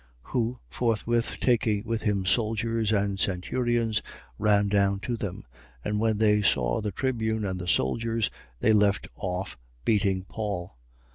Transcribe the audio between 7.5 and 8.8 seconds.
the soldiers, they